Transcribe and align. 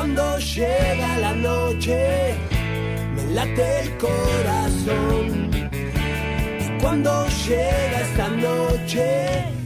cuando 0.00 0.38
llega 0.38 1.18
la 1.18 1.34
noche, 1.34 2.34
me 3.14 3.34
late 3.34 3.80
el 3.80 3.98
corazón. 3.98 5.50
Cuando 6.80 7.26
llega 7.46 8.00
esta 8.00 8.28
noche, 8.28 9.59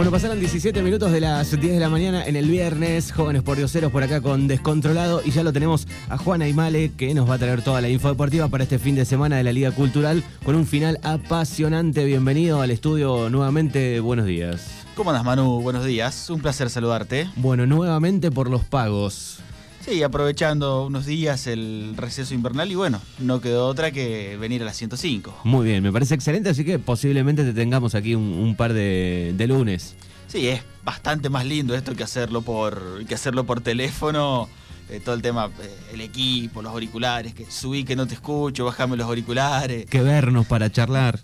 Bueno, 0.00 0.12
pasaron 0.12 0.40
17 0.40 0.80
minutos 0.80 1.12
de 1.12 1.20
las 1.20 1.50
10 1.50 1.74
de 1.74 1.78
la 1.78 1.90
mañana 1.90 2.24
en 2.24 2.34
el 2.34 2.48
viernes, 2.48 3.12
jóvenes 3.12 3.42
por 3.42 3.58
dioseros 3.58 3.92
por 3.92 4.02
acá 4.02 4.22
con 4.22 4.48
Descontrolado 4.48 5.20
y 5.22 5.30
ya 5.30 5.42
lo 5.42 5.52
tenemos 5.52 5.86
a 6.08 6.16
Juan 6.16 6.40
Aymale 6.40 6.92
que 6.96 7.12
nos 7.12 7.28
va 7.28 7.34
a 7.34 7.38
traer 7.38 7.60
toda 7.60 7.82
la 7.82 7.90
info 7.90 8.08
deportiva 8.08 8.48
para 8.48 8.64
este 8.64 8.78
fin 8.78 8.94
de 8.94 9.04
semana 9.04 9.36
de 9.36 9.44
la 9.44 9.52
Liga 9.52 9.72
Cultural 9.72 10.24
con 10.42 10.54
un 10.54 10.66
final 10.66 10.98
apasionante. 11.02 12.06
Bienvenido 12.06 12.62
al 12.62 12.70
estudio 12.70 13.28
nuevamente, 13.28 14.00
buenos 14.00 14.24
días. 14.24 14.70
¿Cómo 14.96 15.10
andas 15.10 15.22
Manu? 15.26 15.60
Buenos 15.60 15.84
días, 15.84 16.30
un 16.30 16.40
placer 16.40 16.70
saludarte. 16.70 17.28
Bueno, 17.36 17.66
nuevamente 17.66 18.30
por 18.30 18.48
los 18.48 18.64
pagos. 18.64 19.40
Sí, 19.84 20.02
aprovechando 20.02 20.84
unos 20.86 21.06
días 21.06 21.46
el 21.46 21.94
receso 21.96 22.34
invernal 22.34 22.70
y 22.70 22.74
bueno, 22.74 23.00
no 23.18 23.40
quedó 23.40 23.66
otra 23.66 23.90
que 23.90 24.36
venir 24.38 24.60
a 24.62 24.66
las 24.66 24.76
105. 24.76 25.40
Muy 25.44 25.64
bien, 25.66 25.82
me 25.82 25.90
parece 25.90 26.14
excelente, 26.14 26.50
así 26.50 26.64
que 26.64 26.78
posiblemente 26.78 27.44
te 27.44 27.54
tengamos 27.54 27.94
aquí 27.94 28.14
un, 28.14 28.22
un 28.24 28.54
par 28.56 28.74
de, 28.74 29.32
de 29.36 29.46
lunes. 29.46 29.96
Sí, 30.26 30.48
es 30.48 30.62
bastante 30.84 31.28
más 31.30 31.46
lindo 31.46 31.74
esto 31.74 31.96
que 31.96 32.02
hacerlo 32.04 32.42
por, 32.42 33.04
que 33.06 33.14
hacerlo 33.14 33.44
por 33.46 33.62
teléfono. 33.62 34.48
eh, 34.90 35.00
todo 35.02 35.14
el 35.14 35.22
tema, 35.22 35.46
eh, 35.62 35.76
el 35.94 36.02
equipo, 36.02 36.60
los 36.62 36.72
auriculares, 36.72 37.32
que 37.34 37.50
subí 37.50 37.84
que 37.84 37.96
no 37.96 38.06
te 38.06 38.14
escucho, 38.14 38.66
bájame 38.66 38.96
los 38.98 39.06
auriculares. 39.06 39.86
Que 39.86 40.02
vernos 40.02 40.46
para 40.46 40.70
charlar. 40.70 41.18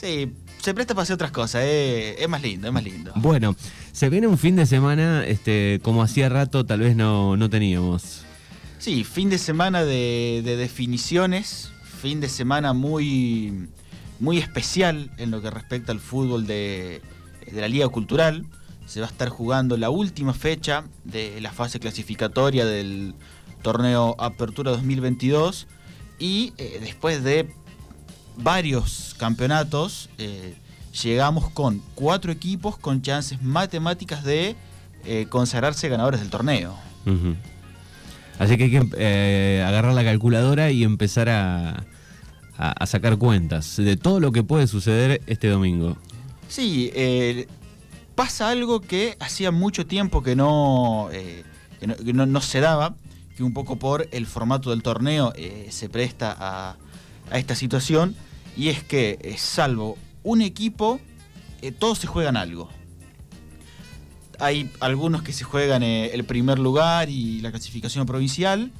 Sí, 0.00 0.32
se 0.58 0.74
presta 0.74 0.94
para 0.94 1.04
hacer 1.04 1.14
otras 1.14 1.30
cosas, 1.30 1.62
eh, 1.64 2.16
es 2.18 2.28
más 2.28 2.42
lindo, 2.42 2.68
es 2.68 2.72
más 2.72 2.84
lindo. 2.84 3.12
Bueno, 3.16 3.56
se 3.92 4.08
viene 4.08 4.26
un 4.26 4.38
fin 4.38 4.56
de 4.56 4.66
semana, 4.66 5.24
este, 5.26 5.80
como 5.82 6.02
hacía 6.02 6.28
rato 6.28 6.64
tal 6.64 6.80
vez 6.80 6.96
no, 6.96 7.36
no 7.36 7.48
teníamos. 7.50 8.22
Sí, 8.78 9.04
fin 9.04 9.30
de 9.30 9.38
semana 9.38 9.84
de, 9.84 10.42
de 10.44 10.56
definiciones, 10.56 11.70
fin 12.00 12.20
de 12.20 12.28
semana 12.28 12.72
muy, 12.72 13.68
muy 14.20 14.38
especial 14.38 15.10
en 15.18 15.30
lo 15.30 15.42
que 15.42 15.50
respecta 15.50 15.92
al 15.92 16.00
fútbol 16.00 16.46
de, 16.46 17.02
de 17.50 17.60
la 17.60 17.68
Liga 17.68 17.88
Cultural. 17.88 18.46
Se 18.86 19.00
va 19.00 19.06
a 19.06 19.10
estar 19.10 19.28
jugando 19.28 19.76
la 19.76 19.90
última 19.90 20.32
fecha 20.32 20.84
de 21.04 21.40
la 21.40 21.52
fase 21.52 21.78
clasificatoria 21.78 22.64
del 22.64 23.14
torneo 23.62 24.16
Apertura 24.18 24.70
2022 24.70 25.66
y 26.18 26.52
eh, 26.58 26.78
después 26.80 27.22
de 27.22 27.48
varios 28.38 29.14
campeonatos 29.18 30.08
eh, 30.18 30.54
llegamos 31.02 31.50
con 31.50 31.82
cuatro 31.94 32.32
equipos 32.32 32.76
con 32.78 33.02
chances 33.02 33.42
matemáticas 33.42 34.24
de 34.24 34.56
eh, 35.04 35.26
consagrarse 35.28 35.88
ganadores 35.88 36.20
del 36.20 36.30
torneo. 36.30 36.74
Así 38.38 38.56
que 38.56 38.64
hay 38.64 38.70
que 38.70 38.88
eh, 38.96 39.64
agarrar 39.66 39.94
la 39.94 40.04
calculadora 40.04 40.70
y 40.70 40.84
empezar 40.84 41.28
a, 41.28 41.84
a- 42.56 42.72
a 42.72 42.86
sacar 42.86 43.16
cuentas 43.16 43.76
de 43.76 43.96
todo 43.96 44.20
lo 44.20 44.30
que 44.32 44.42
puede 44.44 44.66
suceder 44.66 45.20
este 45.26 45.48
domingo. 45.48 45.96
Sí, 46.48 46.90
eh, 46.94 47.46
pasa 48.14 48.50
algo 48.50 48.80
que 48.80 49.16
hacía 49.20 49.50
mucho 49.50 49.86
tiempo 49.86 50.22
que 50.22 50.36
no, 50.36 51.08
que 51.80 51.86
no, 51.86 51.96
que 51.96 52.12
no- 52.12 52.26
no 52.26 52.40
se 52.40 52.60
daba, 52.60 52.94
que 53.36 53.42
un 53.42 53.52
poco 53.52 53.76
por 53.76 54.08
el 54.12 54.26
formato 54.26 54.70
del 54.70 54.82
torneo 54.82 55.32
eh, 55.36 55.68
se 55.70 55.88
presta 55.88 56.36
a, 56.38 56.76
a 57.30 57.38
esta 57.38 57.54
situación, 57.54 58.14
y 58.58 58.70
es 58.70 58.82
que 58.82 59.18
eh, 59.22 59.36
salvo 59.38 59.96
un 60.24 60.42
equipo, 60.42 61.00
eh, 61.62 61.70
todos 61.70 61.98
se 61.98 62.08
juegan 62.08 62.36
algo. 62.36 62.68
Hay 64.40 64.70
algunos 64.80 65.22
que 65.22 65.32
se 65.32 65.44
juegan 65.44 65.84
eh, 65.84 66.10
el 66.12 66.24
primer 66.24 66.58
lugar 66.58 67.08
y 67.08 67.40
la 67.40 67.52
clasificación 67.52 68.04
provincial. 68.04 68.72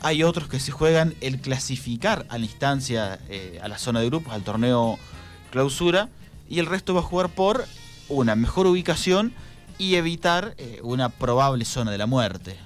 Hay 0.00 0.22
otros 0.22 0.48
que 0.48 0.60
se 0.60 0.70
juegan 0.70 1.14
el 1.20 1.40
clasificar 1.40 2.24
a 2.28 2.38
la 2.38 2.44
instancia, 2.44 3.18
a 3.62 3.68
la 3.68 3.78
zona 3.78 4.00
de 4.00 4.06
grupos, 4.06 4.34
al 4.34 4.42
torneo 4.42 4.98
clausura. 5.50 6.10
Y 6.48 6.58
el 6.58 6.66
resto 6.66 6.92
va 6.92 7.00
a 7.00 7.02
jugar 7.02 7.30
por 7.30 7.64
una 8.08 8.36
mejor 8.36 8.66
ubicación 8.66 9.32
y 9.78 9.94
evitar 9.94 10.54
una 10.82 11.08
probable 11.08 11.64
zona 11.64 11.90
de 11.90 11.96
la 11.96 12.06
muerte. 12.06 12.56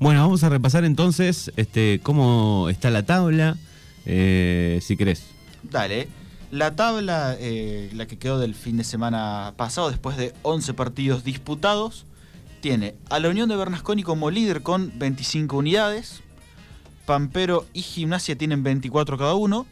Bueno, 0.00 0.20
vamos 0.22 0.42
a 0.42 0.48
repasar 0.48 0.86
entonces 0.86 1.52
este, 1.56 2.00
cómo 2.02 2.70
está 2.70 2.88
la 2.88 3.04
tabla, 3.04 3.58
eh, 4.06 4.78
si 4.82 4.96
querés. 4.96 5.24
Dale. 5.62 6.08
La 6.52 6.76
tabla, 6.76 7.36
eh, 7.38 7.90
la 7.92 8.06
que 8.06 8.18
quedó 8.18 8.38
del 8.38 8.54
fin 8.54 8.76
de 8.76 8.84
semana 8.84 9.54
pasado, 9.56 9.90
después 9.90 10.16
de 10.16 10.32
11 10.42 10.74
partidos 10.74 11.24
disputados, 11.24 12.06
tiene 12.60 12.94
a 13.10 13.18
la 13.18 13.28
Unión 13.28 13.48
de 13.48 13.56
Bernasconi 13.56 14.04
como 14.04 14.30
líder 14.30 14.62
con 14.62 14.92
25 14.96 15.56
unidades. 15.56 16.22
Pampero 17.04 17.66
y 17.72 17.82
Gimnasia 17.82 18.38
tienen 18.38 18.62
24 18.62 19.18
cada 19.18 19.34
uno. 19.34 19.66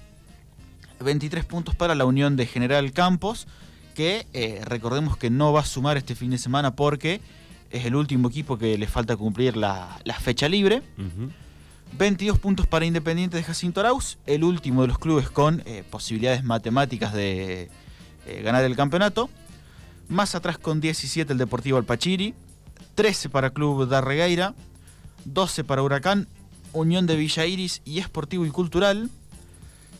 23 1.01 1.45
puntos 1.45 1.75
para 1.75 1.95
la 1.95 2.05
Unión 2.05 2.37
de 2.37 2.47
General 2.47 2.93
Campos, 2.93 3.47
que 3.95 4.27
eh, 4.33 4.61
recordemos 4.65 5.17
que 5.17 5.31
no 5.31 5.53
va 5.53 5.61
a 5.61 5.65
sumar 5.65 5.97
este 5.97 6.15
fin 6.15 6.31
de 6.31 6.39
semana 6.39 6.75
porque 6.75 7.21
es 7.71 7.85
el 7.85 7.95
último 7.95 8.29
equipo 8.29 8.59
que 8.59 8.79
le 8.79 8.87
falta 8.87 9.17
cumplir 9.17 9.57
la, 9.57 10.01
la 10.05 10.15
fecha 10.15 10.49
libre. 10.49 10.83
22 11.93 12.39
puntos 12.39 12.67
para 12.67 12.85
Independiente 12.85 13.37
de 13.37 13.45
Jacinto 13.45 13.81
Arauz, 13.81 14.19
el 14.27 14.43
último 14.43 14.83
de 14.83 14.89
los 14.89 14.99
clubes 14.99 15.31
con 15.31 15.63
eh, 15.65 15.85
posibilidades 15.89 16.43
matemáticas 16.43 17.13
de 17.13 17.71
eh, 18.27 18.43
ganar 18.43 18.65
el 18.65 18.77
campeonato. 18.77 19.31
Más 20.09 20.35
atrás 20.35 20.59
con 20.59 20.81
17 20.81 21.33
el 21.33 21.39
Deportivo 21.39 21.79
Alpachiri, 21.79 22.35
13 22.95 23.29
para 23.29 23.51
Club 23.51 23.89
Darregueira, 23.89 24.55
12 25.25 25.65
para 25.65 25.83
Huracán, 25.83 26.29
Unión 26.73 27.07
de 27.07 27.17
Villa 27.17 27.47
Iris 27.47 27.81
y 27.85 28.01
Esportivo 28.01 28.45
y 28.45 28.51
Cultural. 28.51 29.09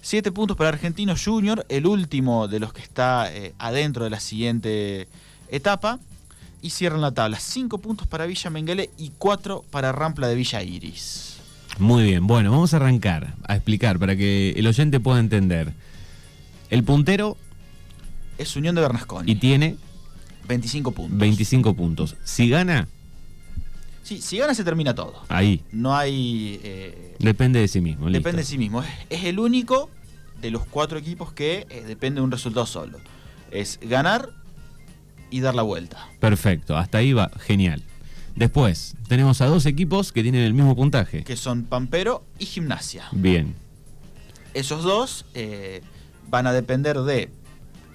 7 0.03 0.33
puntos 0.33 0.57
para 0.57 0.69
Argentino 0.69 1.15
Junior, 1.17 1.65
el 1.71 1.87
último 1.87 2.47
de 2.49 2.61
los 2.61 2.75
que 2.75 2.83
está 2.83 3.33
eh, 3.33 3.55
adentro 3.59 4.05
de 4.05 4.11
la 4.11 4.21
siguiente 4.21 5.09
etapa. 5.49 5.99
Y 6.61 6.71
cierran 6.71 7.03
la 7.03 7.13
tabla. 7.13 7.39
5 7.39 7.79
puntos 7.79 8.07
para 8.07 8.27
Villa 8.27 8.51
Menguele 8.51 8.91
y 8.97 9.13
4 9.19 9.65
para 9.71 9.93
Rampla 9.93 10.29
de 10.29 10.35
Villa 10.35 10.63
Iris. 10.63 11.34
Muy 11.79 12.05
bien, 12.05 12.27
bueno, 12.27 12.51
vamos 12.53 12.73
a 12.73 12.77
arrancar 12.77 13.35
a 13.47 13.55
explicar 13.57 13.99
para 13.99 14.17
que 14.17 14.51
el 14.57 14.67
oyente 14.67 15.01
pueda 15.01 15.19
entender. 15.19 15.73
El 16.71 16.85
puntero 16.85 17.37
Es 18.39 18.55
Unión 18.57 18.75
de 18.75 18.81
Bernasconi. 18.81 19.31
y 19.31 19.35
tiene 19.37 19.77
25 20.49 20.93
puntos. 20.93 21.19
25 21.19 21.75
puntos. 21.75 22.17
Si 22.25 22.49
gana, 22.49 22.89
Sí, 24.03 24.21
si 24.21 24.37
gana 24.37 24.55
se 24.55 24.65
termina 24.65 24.95
todo. 24.95 25.23
ahí. 25.31 25.63
No 25.73 25.97
hay. 25.97 26.61
eh, 26.63 27.17
Depende 27.19 27.59
de 27.61 27.69
sí 27.69 27.81
mismo. 27.81 28.07
listo. 28.09 28.19
depende 28.19 28.43
de 28.43 28.47
sí 28.47 28.59
mismo. 28.59 28.83
Es, 28.83 28.89
es 29.09 29.25
el 29.25 29.39
único 29.39 29.89
de 30.43 30.51
los 30.51 30.67
cuatro 30.67 30.99
equipos 30.99 31.33
que 31.33 31.67
eh, 31.71 31.85
depende 31.87 32.21
de 32.21 32.25
un 32.25 32.31
resultado 32.31 32.67
solo. 32.67 32.99
Es 33.51 33.81
ganar 33.83 34.29
y 35.31 35.41
dar 35.41 35.55
la 35.55 35.63
vuelta. 35.63 36.07
Perfecto, 36.21 36.77
hasta 36.77 36.99
ahí 36.99 37.15
va, 37.15 37.31
genial. 37.41 37.83
Después, 38.37 38.97
tenemos 39.09 39.41
a 39.41 39.47
dos 39.47 39.65
equipos 39.67 40.13
que 40.13 40.23
tienen 40.23 40.43
el 40.43 40.55
mismo 40.55 40.75
puntaje. 40.75 41.23
Que 41.25 41.37
son 41.37 41.65
Pampero 41.65 42.25
y 42.39 42.47
Gimnasia. 42.47 43.05
Bien, 43.13 43.55
Esos 44.55 44.83
dos 44.83 45.25
eh, 45.35 45.83
van 46.29 46.47
a 46.47 46.53
depender 46.53 47.01
de 47.01 47.31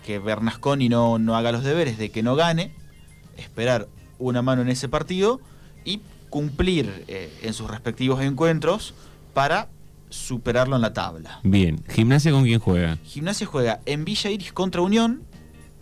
que 0.06 0.20
Bernasconi 0.20 0.90
no, 0.90 1.20
no 1.20 1.36
haga 1.36 1.52
los 1.52 1.64
deberes, 1.64 1.98
de 1.98 2.10
que 2.10 2.24
no 2.24 2.36
gane, 2.36 2.72
esperar 3.38 3.88
una 4.18 4.42
mano 4.42 4.62
en 4.62 4.70
ese 4.70 4.90
partido 4.90 5.40
y 5.86 6.02
cumplir 6.30 7.06
eh, 7.08 7.32
en 7.44 7.54
sus 7.54 7.70
respectivos 7.70 8.22
encuentros 8.22 8.94
para 9.34 9.68
superarlo 10.10 10.76
en 10.76 10.82
la 10.82 10.94
tabla. 10.94 11.40
bien. 11.44 11.84
¿Gimnasia 11.90 12.32
con 12.32 12.44
quién 12.44 12.60
juega? 12.60 12.98
Gimnasia 13.04 13.46
juega 13.46 13.80
en 13.86 14.06
Villa 14.06 14.32
Iris 14.32 14.52
contra 14.52 14.82
Unión 14.82 15.22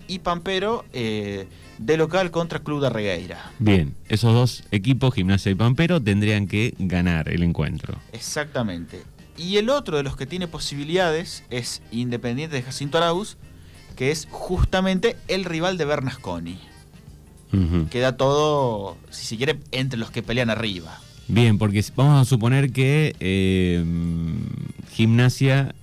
y 0.08 0.20
Pampero 0.20 0.86
eh, 0.94 1.48
de 1.78 1.98
local 1.98 2.32
contra 2.32 2.60
Club 2.60 2.82
de 2.82 2.90
Regueira. 2.90 3.52
Bien, 3.60 3.96
esos 4.10 4.34
dos 4.34 4.64
equipos, 4.72 5.14
Gimnasia 5.14 5.52
y 5.52 5.56
Pampero, 5.56 6.02
tendrían 6.02 6.48
que 6.48 6.74
ganar 6.80 7.30
el 7.30 7.44
encuentro. 7.44 8.00
Exactamente. 8.14 9.04
Y 9.38 9.58
el 9.58 9.70
otro 9.70 9.98
de 9.98 10.04
los 10.04 10.18
que 10.18 10.26
tiene 10.26 10.48
posibilidades 10.48 11.44
es 11.50 11.82
Independiente 11.92 12.56
de 12.56 12.64
Jacinto 12.64 12.98
Arauz, 12.98 13.38
que 13.96 14.12
es 14.12 14.28
justamente 14.32 15.16
el 15.28 15.46
rival 15.46 15.78
de 15.78 15.86
Bernasconi. 15.86 16.60
Queda 17.90 18.18
todo, 18.18 18.98
si 19.10 19.26
se 19.26 19.38
quiere, 19.38 19.58
entre 19.72 19.98
los 19.98 20.12
que 20.12 20.22
pelean 20.22 20.50
arriba. 20.50 21.00
Bien, 21.30 21.58
porque 21.58 21.84
vamos 21.96 22.22
a 22.22 22.30
suponer 22.30 22.72
que 22.72 23.16
eh, 23.20 23.84
Gimnasia 24.92 25.74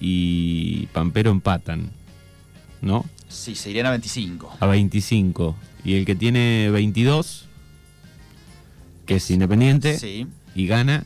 y 0.00 0.86
Pampero 0.86 1.30
empatan, 1.30 1.90
¿no? 2.80 3.04
Sí, 3.36 3.54
se 3.54 3.70
irían 3.70 3.86
a 3.86 3.90
25. 3.90 4.56
A 4.60 4.66
25. 4.66 5.54
Y 5.84 5.94
el 5.96 6.04
que 6.04 6.14
tiene 6.16 6.70
22, 6.70 7.44
que 9.04 9.16
es 9.16 9.30
independiente, 9.30 9.98
Sí. 9.98 10.26
y 10.54 10.66
gana, 10.66 11.04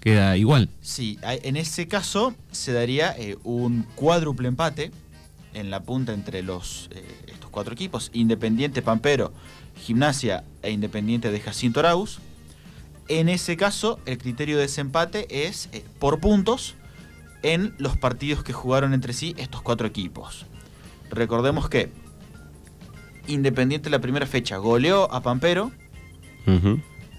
queda 0.00 0.36
igual. 0.36 0.68
Sí, 0.82 1.18
en 1.22 1.56
ese 1.56 1.88
caso 1.88 2.34
se 2.50 2.72
daría 2.72 3.14
eh, 3.16 3.36
un 3.44 3.84
cuádruple 3.94 4.48
empate 4.48 4.90
en 5.54 5.70
la 5.70 5.80
punta 5.82 6.12
entre 6.12 6.42
los, 6.42 6.90
eh, 6.92 7.04
estos 7.28 7.48
cuatro 7.50 7.72
equipos, 7.72 8.10
Independiente 8.12 8.82
Pampero, 8.82 9.32
Gimnasia 9.76 10.44
e 10.62 10.70
Independiente 10.72 11.30
de 11.30 11.40
Jacinto 11.40 11.80
Arauz. 11.80 12.18
En 13.08 13.28
ese 13.28 13.56
caso, 13.56 13.98
el 14.06 14.18
criterio 14.18 14.56
de 14.56 14.62
desempate 14.62 15.46
es 15.48 15.68
eh, 15.72 15.84
por 15.98 16.20
puntos 16.20 16.74
en 17.42 17.74
los 17.78 17.96
partidos 17.96 18.44
que 18.44 18.52
jugaron 18.52 18.94
entre 18.94 19.12
sí 19.12 19.34
estos 19.38 19.62
cuatro 19.62 19.86
equipos. 19.86 20.46
Recordemos 21.12 21.68
que 21.68 21.90
Independiente 23.28 23.88
la 23.88 24.00
primera 24.00 24.26
fecha 24.26 24.56
goleó 24.56 25.12
a 25.12 25.22
Pampero, 25.22 25.70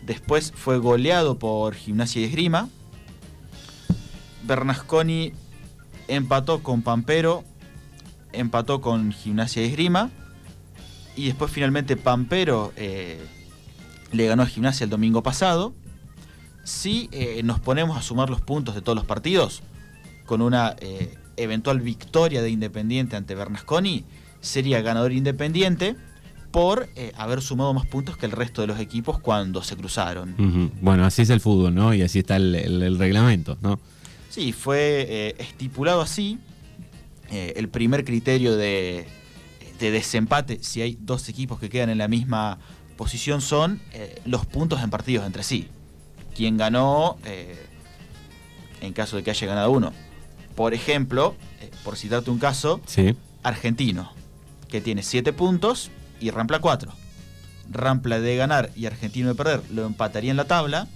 después 0.05 0.51
fue 0.53 0.77
goleado 0.77 1.39
por 1.39 1.75
Gimnasia 1.75 2.21
y 2.21 2.25
Esgrima, 2.25 2.67
Bernasconi 4.43 5.31
empató 6.09 6.61
con 6.61 6.81
Pampero, 6.81 7.45
empató 8.33 8.81
con 8.81 9.13
Gimnasia 9.13 9.63
y 9.63 9.69
Esgrima, 9.69 10.09
y 11.15 11.27
después 11.27 11.51
finalmente 11.51 11.95
Pampero 11.95 12.73
eh, 12.75 13.25
le 14.11 14.27
ganó 14.27 14.43
a 14.43 14.47
Gimnasia 14.47 14.83
el 14.83 14.89
domingo 14.89 15.23
pasado. 15.23 15.73
Si 16.65 17.07
eh, 17.11 17.41
nos 17.43 17.59
ponemos 17.61 17.97
a 17.97 18.01
sumar 18.01 18.29
los 18.29 18.41
puntos 18.41 18.75
de 18.75 18.81
todos 18.81 18.95
los 18.95 19.05
partidos, 19.05 19.61
con 20.25 20.41
una 20.41 20.75
eh, 20.79 21.17
eventual 21.37 21.81
victoria 21.81 22.41
de 22.41 22.49
Independiente 22.49 23.15
ante 23.15 23.35
Bernasconi, 23.35 24.03
sería 24.41 24.81
ganador 24.81 25.11
Independiente 25.11 25.95
por 26.51 26.87
haber 27.17 27.41
sumado 27.41 27.73
más 27.73 27.87
puntos 27.87 28.15
que 28.15 28.27
el 28.27 28.31
resto 28.31 28.61
de 28.61 28.67
los 28.67 28.79
equipos 28.79 29.19
cuando 29.19 29.63
se 29.63 29.75
cruzaron. 29.75 30.71
Bueno, 30.81 31.03
así 31.03 31.23
es 31.23 31.31
el 31.31 31.39
fútbol, 31.39 31.73
¿no? 31.73 31.95
Y 31.95 32.03
así 32.03 32.19
está 32.19 32.35
el, 32.35 32.99
reglamento, 32.99 33.57
¿no? 33.61 33.79
Sí, 34.29 34.51
fue 34.51 35.35
estipulado 35.39 36.01
así. 36.01 36.37
el 37.31 37.69
primer 37.69 38.05
criterio 38.05 38.55
de, 38.55 39.07
de 39.79 39.91
desempate, 39.91 40.59
si 40.61 40.81
hay 40.81 40.97
dos 40.99 41.27
equipos 41.29 41.59
que 41.59 41.69
quedan 41.69 41.89
en 41.89 41.97
la 41.97 42.07
misma 42.07 42.59
posición, 42.95 43.41
son 43.41 43.81
eh, 43.91 44.21
los 44.25 44.45
puntos 44.45 44.81
en 44.81 44.89
partidos 44.89 45.25
entre 45.25 45.43
sí. 45.43 45.67
Quien 46.35 46.57
ganó, 46.57 47.17
eh, 47.25 47.65
en 48.81 48.93
caso 48.93 49.17
de 49.17 49.23
que 49.23 49.31
haya 49.31 49.47
ganado 49.47 49.71
uno. 49.71 49.91
Por 50.55 50.73
ejemplo, 50.73 51.35
eh, 51.61 51.71
por 51.83 51.97
citarte 51.97 52.29
un 52.31 52.39
caso, 52.39 52.81
Argentino, 53.43 54.11
que 54.69 54.81
tiene 54.81 55.03
7 55.03 55.33
puntos 55.33 55.91
y 56.19 56.31
Rampla 56.31 56.59
4. 56.59 56.91
Rampla 57.71 58.19
de 58.19 58.35
ganar 58.35 58.71
y 58.75 58.85
Argentino 58.85 59.29
de 59.29 59.35
perder 59.35 59.61
lo 59.71 59.85
empataría 59.85 60.31
en 60.31 60.37
la 60.37 60.45
tabla, 60.45 60.87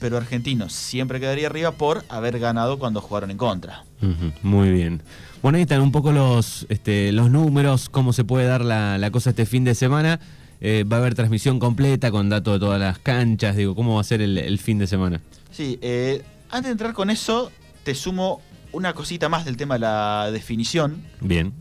pero 0.00 0.16
Argentino 0.16 0.68
siempre 0.68 1.20
quedaría 1.20 1.46
arriba 1.46 1.72
por 1.72 2.04
haber 2.08 2.38
ganado 2.38 2.78
cuando 2.78 3.00
jugaron 3.00 3.30
en 3.30 3.36
contra. 3.36 3.84
muy 4.42 4.70
bien. 4.70 5.02
Bueno, 5.42 5.56
ahí 5.56 5.62
están 5.62 5.80
un 5.80 5.92
poco 5.92 6.12
los, 6.12 6.66
este, 6.68 7.12
los 7.12 7.30
números, 7.30 7.88
cómo 7.88 8.12
se 8.12 8.24
puede 8.24 8.46
dar 8.46 8.64
la, 8.64 9.10
cosa 9.12 9.30
este 9.30 9.46
fin 9.46 9.64
de 9.64 9.74
semana. 9.74 10.20
Eh, 10.62 10.84
va 10.84 10.96
a 10.96 11.00
haber 11.00 11.14
transmisión 11.14 11.58
completa 11.58 12.10
con 12.10 12.28
datos 12.28 12.54
de 12.54 12.60
todas 12.60 12.78
las 12.78 12.98
canchas, 12.98 13.56
digo, 13.56 13.74
¿cómo 13.74 13.94
va 13.94 14.02
a 14.02 14.04
ser 14.04 14.20
el, 14.20 14.58
fin 14.58 14.78
de 14.78 14.86
semana? 14.86 15.22
Sí, 15.50 15.78
eh, 15.80 16.22
antes 16.50 16.66
de 16.66 16.72
entrar 16.72 16.92
con 16.92 17.08
eso, 17.08 17.50
te 17.82 17.94
sumo 17.94 18.42
una 18.72 18.94
cosita 18.94 19.28
más 19.28 19.44
del 19.44 19.56
tema 19.56 19.74
de 19.74 19.80
la 19.80 20.30
definición. 20.32 21.02
Bien. 21.20 21.52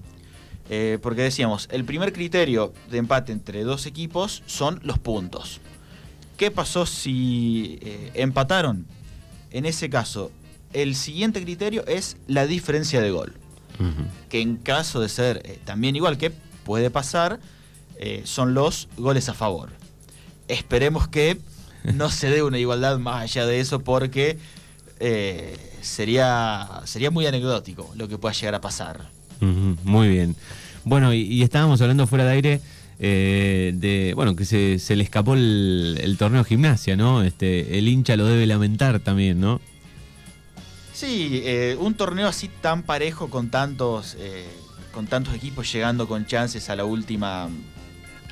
Eh, 0.69 0.99
porque 1.01 1.23
decíamos, 1.23 1.67
el 1.71 1.83
primer 1.83 2.13
criterio 2.13 2.73
de 2.91 2.99
empate 2.99 3.31
entre 3.31 3.63
dos 3.63 3.85
equipos 3.85 4.43
son 4.45 4.79
los 4.83 4.99
puntos. 4.99 5.61
¿Qué 6.37 6.51
pasó 6.51 6.85
si 6.85 7.79
empataron? 8.13 8.85
En 9.51 9.65
ese 9.65 9.89
caso, 9.89 10.31
el 10.71 10.95
siguiente 10.95 11.41
criterio 11.41 11.85
es 11.85 12.17
la 12.27 12.45
diferencia 12.45 13.01
de 13.01 13.11
gol 13.11 13.33
que 14.29 14.41
en 14.41 14.57
caso 14.57 14.99
de 14.99 15.09
ser 15.09 15.41
eh, 15.45 15.59
también 15.65 15.95
igual 15.95 16.17
que 16.17 16.31
puede 16.63 16.89
pasar, 16.89 17.39
eh, 17.97 18.21
son 18.25 18.53
los 18.53 18.89
goles 18.97 19.29
a 19.29 19.33
favor. 19.33 19.69
Esperemos 20.47 21.07
que 21.07 21.39
no 21.93 22.09
se 22.09 22.29
dé 22.29 22.43
una 22.43 22.59
igualdad 22.59 22.99
más 22.99 23.23
allá 23.23 23.45
de 23.45 23.59
eso 23.59 23.79
porque 23.79 24.37
eh, 24.99 25.55
sería, 25.81 26.67
sería 26.85 27.11
muy 27.11 27.25
anecdótico 27.25 27.91
lo 27.95 28.07
que 28.07 28.17
pueda 28.17 28.33
llegar 28.33 28.55
a 28.55 28.61
pasar. 28.61 29.09
muy 29.39 30.07
bien. 30.07 30.35
Bueno, 30.83 31.13
y, 31.13 31.41
estábamos 31.43 31.81
hablando 31.81 32.07
fuera 32.07 32.25
de 32.25 32.31
aire 32.31 32.61
de, 32.99 34.13
bueno, 34.15 34.35
que 34.35 34.45
se, 34.45 34.95
le 34.95 35.03
escapó 35.03 35.33
el, 35.33 35.99
el, 36.01 36.17
torneo 36.17 36.43
gimnasia, 36.43 36.95
¿no? 36.95 37.23
Este, 37.23 37.77
el 37.77 37.87
hincha 37.87 38.17
lo 38.17 38.25
debe 38.25 38.45
lamentar 38.45 38.99
también, 38.99 39.39
¿no? 39.39 39.61
Sí, 40.99 41.43
eh, 41.45 41.77
un 41.79 41.93
torneo 41.93 42.27
así 42.27 42.49
tan 42.49 42.83
parejo 42.83 43.29
con 43.29 43.49
tantos, 43.49 44.17
eh, 44.19 44.45
con 44.93 45.07
tantos 45.07 45.33
equipos 45.33 45.71
llegando 45.71 46.09
con 46.09 46.25
chances 46.25 46.69
a 46.69 46.75
la 46.75 46.83
última, 46.83 47.47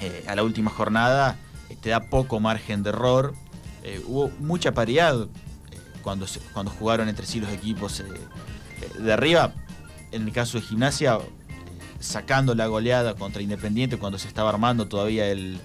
eh, 0.01 0.25
a 0.27 0.35
la 0.35 0.43
última 0.43 0.69
jornada, 0.69 1.37
te 1.79 1.91
da 1.91 2.09
poco 2.09 2.41
margen 2.41 2.83
de 2.83 2.89
error. 2.89 3.33
hubo 4.05 4.29
mucha 4.39 4.73
paridad 4.73 5.29
cuando, 6.07 6.25
cuando 6.53 6.71
jugaron 6.71 7.09
entre 7.09 7.25
sí 7.25 7.41
los 7.41 7.49
equipos 7.51 8.01
de 8.97 9.11
arriba. 9.11 9.51
En 10.13 10.25
el 10.25 10.31
caso 10.31 10.57
de 10.57 10.63
Gimnasia, 10.63 11.17
sacando 11.99 12.55
la 12.55 12.67
goleada 12.67 13.15
contra 13.15 13.41
Independiente 13.41 13.97
cuando 13.97 14.17
se 14.17 14.29
estaba 14.29 14.47
armando 14.47 14.87
todavía 14.87 15.29
el, 15.29 15.59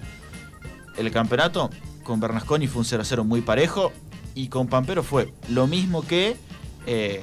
el 0.97 1.11
campeonato, 1.11 1.69
con 2.03 2.19
Bernasconi 2.19 2.67
fue 2.67 2.81
un 2.81 2.85
0-0 2.85 3.23
muy 3.23 3.39
parejo 3.39 3.93
y 4.35 4.49
con 4.49 4.67
Pampero 4.67 5.01
fue 5.01 5.33
lo 5.47 5.65
mismo 5.65 6.05
que 6.05 6.35
eh, 6.87 7.21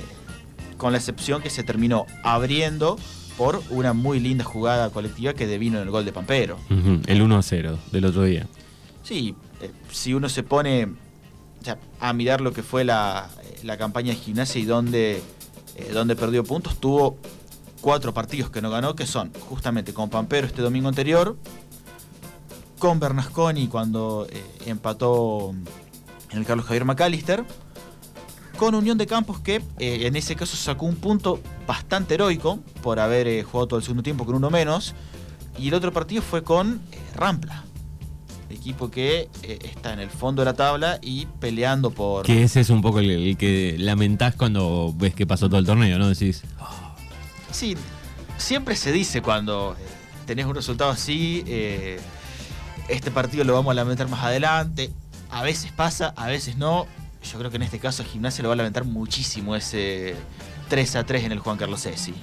con 0.78 0.92
la 0.92 0.96
excepción 0.96 1.42
que 1.42 1.50
se 1.50 1.62
terminó 1.62 2.06
abriendo 2.22 2.98
por 3.36 3.62
una 3.68 3.92
muy 3.92 4.18
linda 4.18 4.44
jugada 4.44 4.88
colectiva 4.88 5.34
que 5.34 5.46
devino 5.46 5.76
en 5.76 5.82
el 5.84 5.90
gol 5.90 6.06
de 6.06 6.12
Pampero. 6.12 6.56
el 7.06 7.20
1 7.20 7.42
0 7.42 7.78
del 7.92 8.06
otro 8.06 8.22
día. 8.24 8.46
Sí, 9.02 9.34
eh, 9.60 9.70
si 9.90 10.14
uno 10.14 10.30
se 10.30 10.42
pone 10.42 10.88
a 12.00 12.12
mirar 12.12 12.40
lo 12.40 12.52
que 12.52 12.62
fue 12.62 12.84
la, 12.84 13.30
campaña 13.78 14.12
de 14.12 14.18
gimnasia 14.18 14.60
y 14.60 14.64
donde, 14.64 15.22
eh, 15.76 16.16
perdió 16.16 16.44
puntos, 16.44 16.80
tuvo 16.80 17.18
cuatro 17.80 18.12
partidos 18.14 18.50
que 18.50 18.60
no 18.60 18.70
ganó, 18.70 18.94
que 18.94 19.06
son 19.06 19.32
justamente 19.48 19.94
con 19.94 20.10
Pampero 20.10 20.46
este 20.46 20.62
domingo 20.62 20.88
anterior, 20.88 21.36
con 22.78 22.98
Bernasconi 23.00 23.68
cuando 23.68 24.26
empató 24.66 25.54
en 26.30 26.38
el 26.38 26.46
Carlos 26.46 26.66
Javier 26.66 26.84
McAllister, 26.84 27.44
con 28.60 28.74
Unión 28.74 28.98
de 28.98 29.06
Campos 29.06 29.40
que 29.40 29.62
eh, 29.78 30.06
en 30.06 30.16
ese 30.16 30.36
caso 30.36 30.54
sacó 30.54 30.84
un 30.84 30.96
punto 30.96 31.40
bastante 31.66 32.12
heroico 32.12 32.58
por 32.82 33.00
haber 33.00 33.26
eh, 33.26 33.42
jugado 33.42 33.68
todo 33.68 33.78
el 33.78 33.82
segundo 33.82 34.02
tiempo 34.02 34.26
con 34.26 34.34
uno 34.34 34.50
menos. 34.50 34.94
Y 35.58 35.68
el 35.68 35.74
otro 35.74 35.94
partido 35.94 36.20
fue 36.20 36.44
con 36.44 36.82
eh, 36.92 36.98
Rampla, 37.14 37.64
equipo 38.60 38.90
que 38.90 39.28
está 39.42 39.92
en 39.92 40.00
el 40.00 40.10
fondo 40.10 40.42
de 40.42 40.46
la 40.46 40.54
tabla 40.54 40.98
y 41.02 41.26
peleando 41.40 41.90
por... 41.90 42.24
Que 42.24 42.42
ese 42.42 42.60
es 42.60 42.70
un 42.70 42.82
poco 42.82 43.00
el, 43.00 43.36
que 43.36 43.76
lamentás 43.78 44.34
cuando 44.34 44.94
ves 44.96 45.14
que 45.14 45.26
pasó 45.26 45.48
todo 45.48 45.58
el 45.58 45.66
torneo, 45.66 45.98
¿no? 45.98 46.08
Decís... 46.08 46.42
Oh". 46.60 46.94
Sí, 47.50 47.76
siempre 48.38 48.76
se 48.76 48.92
dice 48.92 49.22
cuando 49.22 49.76
tenés 50.26 50.46
un 50.46 50.54
resultado 50.54 50.90
así, 50.90 51.44
este 52.88 53.10
partido 53.10 53.42
lo 53.44 53.54
vamos 53.54 53.72
a 53.72 53.74
lamentar 53.74 54.08
más 54.08 54.22
adelante. 54.22 54.90
A 55.30 55.42
veces 55.42 55.72
pasa, 55.72 56.12
a 56.16 56.26
veces 56.28 56.56
no 56.56 56.86
yo 57.22 57.38
creo 57.38 57.50
que 57.50 57.56
en 57.56 57.62
este 57.62 57.78
caso 57.78 58.04
Gimnasia 58.04 58.42
lo 58.42 58.48
va 58.48 58.54
a 58.54 58.56
lamentar 58.56 58.84
muchísimo 58.84 59.54
ese 59.54 60.14
3 60.68 60.96
a 60.96 61.04
3 61.04 61.24
en 61.24 61.32
el 61.32 61.38
Juan 61.38 61.56
Carlos 61.56 61.80
Sesi. 61.80 62.14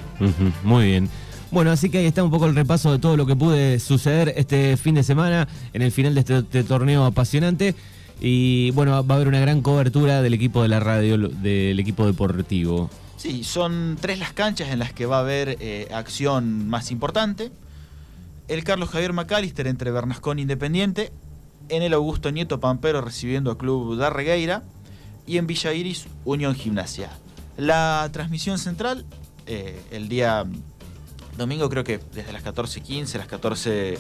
muy 0.64 0.86
bien. 0.86 1.10
Bueno, 1.50 1.72
así 1.72 1.90
que 1.90 2.00
ahí 2.00 2.06
está 2.06 2.24
un 2.24 2.32
poco 2.32 2.46
el 2.46 2.56
repaso 2.56 2.92
de 2.92 3.00
todo 3.00 3.16
lo 3.16 3.26
que 3.26 3.36
pude 3.36 3.80
suceder 3.80 4.34
este 4.36 4.76
fin 4.76 4.96
de 4.96 5.04
semana 5.04 5.48
en 5.74 5.82
el 5.82 5.92
final 5.92 6.14
de 6.14 6.20
este, 6.20 6.38
este 6.40 6.64
torneo 6.64 7.06
apasionante. 7.06 7.74
Y 8.20 8.72
bueno, 8.72 8.92
va 9.06 9.16
a 9.16 9.18
haber 9.18 9.28
una 9.28 9.40
gran 9.40 9.62
cobertura 9.62 10.22
del 10.22 10.34
equipo 10.34 10.62
de 10.62 10.68
la 10.68 10.80
radio, 10.80 11.18
del 11.18 11.80
equipo 11.80 12.06
deportivo. 12.06 12.90
Sí, 13.16 13.44
son 13.44 13.98
tres 14.00 14.20
las 14.20 14.34
canchas 14.34 14.70
en 14.70 14.80
las 14.80 14.94
que 14.94 15.06
va 15.06 15.18
a 15.18 15.22
haber 15.22 15.58
eh, 15.60 15.88
acción 15.92 16.68
más 16.68 16.92
importante. 16.92 17.52
El 18.48 18.64
Carlos 18.64 18.90
Javier 18.90 19.14
Macalister 19.14 19.68
entre 19.68 19.92
Bernascón 19.92 20.40
Independiente. 20.40 21.12
En 21.70 21.84
el 21.84 21.94
Augusto 21.94 22.32
Nieto 22.32 22.60
Pampero 22.60 23.02
recibiendo 23.02 23.52
a 23.52 23.58
Club 23.58 23.98
Darregueira 23.98 24.64
y 25.26 25.38
en 25.38 25.48
Villa 25.48 25.74
Iris 25.74 26.08
Unión 26.24 26.56
Gimnasia. 26.56 27.10
La 27.58 28.08
transmisión 28.14 28.58
central, 28.58 29.06
eh, 29.48 29.82
el 29.92 30.08
día 30.08 30.46
domingo 31.38 31.70
creo 31.70 31.84
que 31.84 32.00
desde 32.14 32.34
las 32.34 32.44
14.15, 32.44 33.18
las 33.18 33.28
14.30, 33.28 34.00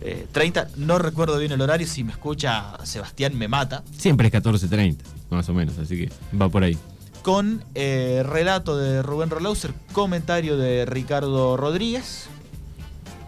eh, 0.00 0.66
no 0.76 0.98
recuerdo 0.98 1.38
bien 1.38 1.52
el 1.52 1.60
horario, 1.60 1.86
si 1.86 2.04
me 2.04 2.12
escucha 2.12 2.84
Sebastián 2.84 3.36
me 3.36 3.48
mata. 3.48 3.82
Siempre 3.96 4.28
es 4.28 4.32
14.30, 4.32 4.96
más 5.30 5.48
o 5.48 5.54
menos, 5.54 5.78
así 5.78 5.96
que 5.96 6.12
va 6.40 6.48
por 6.48 6.62
ahí. 6.62 6.78
Con 7.22 7.64
eh, 7.74 8.22
relato 8.24 8.78
de 8.78 9.02
Rubén 9.02 9.30
Rolauser, 9.30 9.74
comentario 9.92 10.56
de 10.56 10.86
Ricardo 10.86 11.56
Rodríguez. 11.56 12.28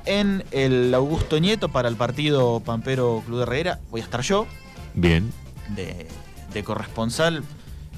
En 0.07 0.45
el 0.51 0.95
Augusto 0.95 1.39
Nieto 1.39 1.69
para 1.69 1.89
el 1.89 1.97
partido 1.97 2.61
Pampero 2.61 3.23
Club 3.27 3.37
de 3.39 3.43
Herrera 3.43 3.81
voy 3.91 4.01
a 4.01 4.05
estar 4.05 4.23
yo. 4.23 4.47
Bien. 4.95 5.31
De 5.77 6.07
de 6.53 6.65
corresponsal. 6.65 7.43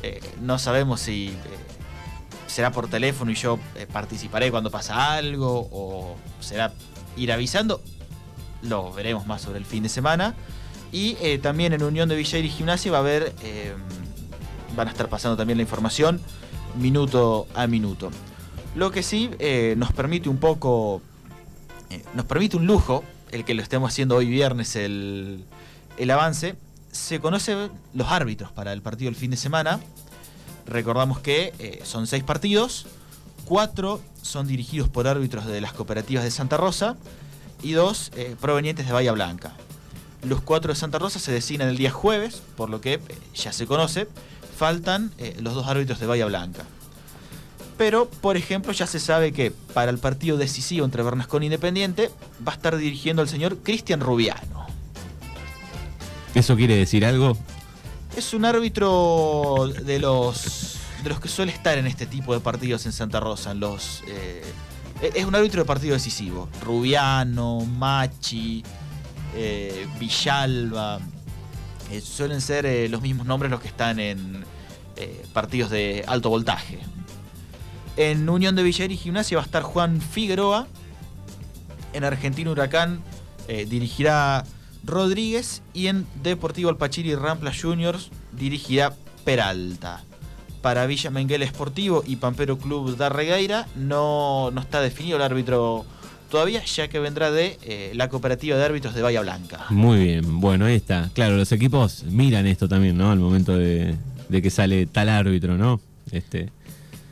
Eh, 0.02 0.20
no 0.40 0.58
sabemos 0.58 1.00
si, 1.00 1.28
eh, 1.28 1.34
será 2.52 2.70
por 2.70 2.88
teléfono 2.88 3.30
y 3.30 3.34
yo 3.34 3.58
eh, 3.76 3.86
participaré 3.90 4.50
cuando 4.50 4.70
pasa 4.70 5.14
algo 5.14 5.68
o 5.72 6.16
será 6.40 6.72
ir 7.16 7.32
avisando. 7.32 7.82
Lo 8.60 8.92
veremos 8.92 9.26
más 9.26 9.40
sobre 9.40 9.58
el 9.58 9.64
fin 9.64 9.82
de 9.82 9.88
semana. 9.88 10.34
Y 10.92 11.16
eh, 11.22 11.38
también 11.38 11.72
en 11.72 11.82
Unión 11.82 12.10
de 12.10 12.16
Villair 12.16 12.44
y 12.44 12.50
Gimnasia 12.50 12.92
va 12.92 12.98
a 12.98 13.00
haber, 13.00 13.34
eh, 13.42 13.72
van 14.76 14.88
a 14.88 14.90
estar 14.90 15.08
pasando 15.08 15.36
también 15.36 15.56
la 15.56 15.62
información 15.62 16.20
minuto 16.78 17.46
a 17.54 17.66
minuto. 17.66 18.10
Lo 18.74 18.90
que 18.90 19.02
sí 19.02 19.30
nos 19.76 19.92
permite 19.92 20.30
un 20.30 20.38
poco, 20.38 21.02
nos 22.14 22.24
permite 22.24 22.56
un 22.56 22.66
lujo, 22.66 23.04
el 23.30 23.44
que 23.44 23.52
lo 23.52 23.62
estemos 23.62 23.90
haciendo 23.90 24.16
hoy 24.16 24.26
viernes 24.26 24.76
el, 24.76 25.44
el 25.98 26.10
avance. 26.10 26.56
Se 26.90 27.20
conocen 27.20 27.70
los 27.92 28.08
árbitros 28.08 28.50
para 28.52 28.72
el 28.72 28.80
partido 28.80 29.10
del 29.10 29.16
fin 29.16 29.30
de 29.30 29.36
semana. 29.36 29.80
Recordamos 30.66 31.18
que 31.20 31.52
eh, 31.58 31.80
son 31.84 32.06
seis 32.06 32.22
partidos, 32.22 32.86
cuatro 33.44 34.00
son 34.22 34.46
dirigidos 34.46 34.88
por 34.88 35.08
árbitros 35.08 35.46
de 35.46 35.60
las 35.60 35.72
cooperativas 35.72 36.24
de 36.24 36.30
Santa 36.30 36.56
Rosa 36.56 36.96
y 37.62 37.72
dos 37.72 38.12
eh, 38.16 38.36
provenientes 38.40 38.86
de 38.86 38.92
Bahía 38.92 39.12
Blanca. 39.12 39.52
Los 40.22 40.40
cuatro 40.40 40.72
de 40.72 40.78
Santa 40.78 40.98
Rosa 40.98 41.18
se 41.18 41.32
designan 41.32 41.68
el 41.68 41.76
día 41.76 41.90
jueves, 41.90 42.42
por 42.56 42.70
lo 42.70 42.80
que 42.80 42.94
eh, 42.94 43.00
ya 43.34 43.52
se 43.52 43.66
conoce, 43.66 44.06
faltan 44.56 45.12
los 45.40 45.54
dos 45.54 45.66
árbitros 45.66 45.98
de 45.98 46.06
Bahía 46.06 46.26
Blanca. 46.26 46.62
Pero, 47.76 48.08
por 48.08 48.36
ejemplo, 48.36 48.72
ya 48.72 48.86
se 48.86 49.00
sabe 49.00 49.32
que 49.32 49.50
para 49.50 49.90
el 49.90 49.98
partido 49.98 50.36
decisivo 50.36 50.84
entre 50.84 51.02
Bernascón 51.02 51.42
e 51.42 51.46
Independiente 51.46 52.10
va 52.46 52.52
a 52.52 52.54
estar 52.54 52.76
dirigiendo 52.76 53.22
el 53.22 53.28
señor 53.28 53.58
Cristian 53.58 54.00
Rubiano. 54.00 54.66
¿Eso 56.34 56.54
quiere 56.54 56.76
decir 56.76 57.04
algo? 57.04 57.36
Es 58.16 58.34
un 58.34 58.44
árbitro 58.44 59.70
de 59.84 59.98
los 59.98 60.78
de 61.02 61.08
los 61.08 61.20
que 61.20 61.28
suele 61.28 61.52
estar 61.52 61.78
en 61.78 61.86
este 61.86 62.06
tipo 62.06 62.32
de 62.34 62.40
partidos 62.40 62.86
en 62.86 62.92
Santa 62.92 63.20
Rosa. 63.20 63.54
eh, 64.06 64.44
es 65.14 65.24
un 65.24 65.34
árbitro 65.34 65.62
de 65.62 65.66
partido 65.66 65.94
decisivo. 65.94 66.48
Rubiano, 66.62 67.60
Machi, 67.60 68.62
eh, 69.34 69.86
Villalba. 69.98 71.00
Eh, 71.90 72.00
suelen 72.00 72.40
ser 72.40 72.90
los 72.90 73.02
mismos 73.02 73.26
nombres 73.26 73.50
los 73.50 73.60
que 73.60 73.68
están 73.68 73.98
en 73.98 74.44
partidos 75.32 75.70
de 75.70 76.04
alto 76.06 76.28
voltaje. 76.28 76.78
En 77.96 78.28
Unión 78.28 78.54
de 78.54 78.62
Villar 78.62 78.92
y 78.92 78.96
Gimnasia 78.96 79.36
va 79.38 79.42
a 79.42 79.46
estar 79.46 79.62
Juan 79.62 80.00
Figueroa. 80.00 80.68
En 81.92 82.04
Argentino 82.04 82.52
Huracán 82.52 83.02
dirigirá 83.48 84.44
Rodríguez 84.84 85.62
y 85.74 85.86
en 85.86 86.06
Deportivo 86.22 86.70
Alpachiri 86.70 87.14
Rampla 87.14 87.52
Juniors 87.54 88.10
dirigirá 88.32 88.94
Peralta. 89.24 90.02
Para 90.60 90.86
Villa 90.86 91.10
Menguel 91.10 91.42
Esportivo 91.42 92.04
y 92.06 92.16
Pampero 92.16 92.58
Club 92.58 92.96
de 92.96 93.08
Regueira 93.08 93.66
no, 93.74 94.50
no 94.52 94.60
está 94.60 94.80
definido 94.80 95.16
el 95.16 95.22
árbitro 95.22 95.84
todavía, 96.30 96.64
ya 96.64 96.88
que 96.88 96.98
vendrá 96.98 97.30
de 97.30 97.58
eh, 97.62 97.92
la 97.94 98.08
cooperativa 98.08 98.56
de 98.56 98.64
árbitros 98.64 98.94
de 98.94 99.02
Bahía 99.02 99.20
Blanca. 99.20 99.66
Muy 99.70 99.98
bien, 99.98 100.40
bueno, 100.40 100.64
ahí 100.64 100.76
está. 100.76 101.10
Claro, 101.14 101.36
los 101.36 101.52
equipos 101.52 102.04
miran 102.04 102.46
esto 102.46 102.68
también, 102.68 102.96
¿no? 102.96 103.10
Al 103.10 103.18
momento 103.18 103.56
de, 103.56 103.96
de 104.28 104.42
que 104.42 104.50
sale 104.50 104.86
tal 104.86 105.08
árbitro, 105.08 105.58
¿no? 105.58 105.80
Este. 106.10 106.50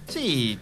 Sí, 0.09 0.59